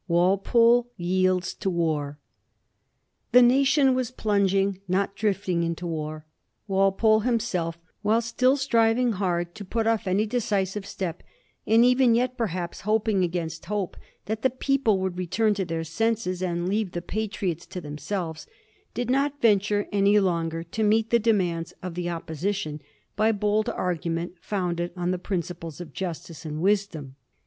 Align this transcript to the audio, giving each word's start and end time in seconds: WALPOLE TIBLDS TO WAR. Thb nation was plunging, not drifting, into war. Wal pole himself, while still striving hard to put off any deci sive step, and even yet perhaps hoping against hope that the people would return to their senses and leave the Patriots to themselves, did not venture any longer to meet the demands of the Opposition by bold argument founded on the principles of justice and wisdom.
WALPOLE 0.07 0.89
TIBLDS 0.97 1.53
TO 1.59 1.69
WAR. 1.69 2.17
Thb 3.33 3.43
nation 3.45 3.93
was 3.93 4.09
plunging, 4.09 4.79
not 4.87 5.15
drifting, 5.15 5.61
into 5.61 5.85
war. 5.85 6.25
Wal 6.67 6.91
pole 6.91 7.19
himself, 7.19 7.77
while 8.01 8.19
still 8.19 8.57
striving 8.57 9.11
hard 9.11 9.53
to 9.53 9.63
put 9.63 9.85
off 9.85 10.07
any 10.07 10.25
deci 10.25 10.67
sive 10.73 10.87
step, 10.87 11.21
and 11.67 11.85
even 11.85 12.15
yet 12.15 12.35
perhaps 12.35 12.81
hoping 12.81 13.23
against 13.23 13.65
hope 13.65 13.95
that 14.25 14.41
the 14.41 14.49
people 14.49 14.97
would 14.97 15.19
return 15.19 15.53
to 15.53 15.65
their 15.65 15.83
senses 15.83 16.41
and 16.41 16.67
leave 16.67 16.93
the 16.93 17.01
Patriots 17.03 17.67
to 17.67 17.79
themselves, 17.79 18.47
did 18.95 19.07
not 19.11 19.39
venture 19.39 19.87
any 19.91 20.19
longer 20.19 20.63
to 20.63 20.81
meet 20.81 21.11
the 21.11 21.19
demands 21.19 21.75
of 21.83 21.93
the 21.93 22.09
Opposition 22.09 22.81
by 23.15 23.31
bold 23.31 23.69
argument 23.69 24.33
founded 24.41 24.91
on 24.97 25.11
the 25.11 25.19
principles 25.19 25.79
of 25.79 25.93
justice 25.93 26.43
and 26.43 26.59
wisdom. 26.59 27.17